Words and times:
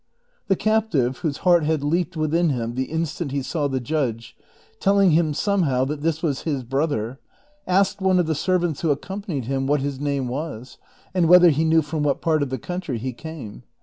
The 0.47 0.55
captive, 0.55 1.19
whose 1.19 1.37
heart 1.45 1.63
had 1.63 1.83
leaped 1.83 2.17
within 2.17 2.49
him 2.49 2.73
the 2.73 2.85
instant 2.85 3.31
he 3.31 3.43
saw 3.43 3.67
the 3.67 3.79
judge, 3.79 4.35
telling 4.79 5.11
him 5.11 5.31
somehow 5.35 5.85
that 5.85 6.01
this 6.01 6.23
was 6.23 6.41
his 6.41 6.63
brother, 6.63 7.19
asked 7.67 8.01
one 8.01 8.17
of 8.17 8.25
the 8.25 8.33
servants 8.33 8.81
who 8.81 8.89
accompanied 8.89 9.45
him 9.45 9.67
what 9.67 9.81
his 9.81 9.99
name 9.99 10.27
was, 10.27 10.79
and 11.13 11.29
whether 11.29 11.51
he 11.51 11.63
knew 11.63 11.83
from 11.83 12.01
what 12.01 12.19
part 12.19 12.41
of 12.41 12.49
the 12.49 12.57
country 12.57 12.97
he 12.97 13.13
came. 13.13 13.61